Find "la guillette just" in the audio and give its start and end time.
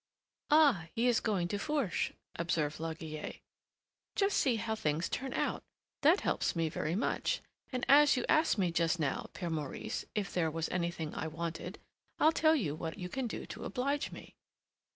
2.79-4.35